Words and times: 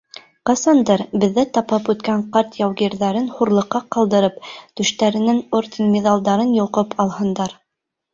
Ҡасандыр 0.49 1.01
беҙҙе 1.23 1.41
тапап 1.57 1.91
үткән 1.93 2.23
ҡарт 2.37 2.57
яугирҙәрен 2.59 3.27
хурлыҡҡа 3.33 3.81
ҡалдырып, 3.97 4.39
түштәренән 4.81 5.43
орден-миҙалдарын 5.59 6.55
йолҡоп 6.57 6.97
алһындар. 7.05 7.55